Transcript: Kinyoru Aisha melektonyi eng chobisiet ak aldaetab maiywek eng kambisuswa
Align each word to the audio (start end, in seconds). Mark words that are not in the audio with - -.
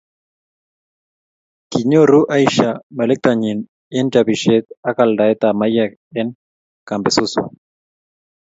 Kinyoru 1.71 2.19
Aisha 2.35 2.69
melektonyi 2.95 3.51
eng 3.97 4.07
chobisiet 4.13 4.65
ak 4.89 4.97
aldaetab 5.03 5.55
maiywek 5.59 5.93
eng 6.19 6.29
kambisuswa 6.87 7.43